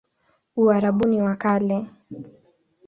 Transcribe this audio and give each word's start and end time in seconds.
Uarabuni 0.55 1.17
wa 1.25 1.35
Kale 1.43 1.77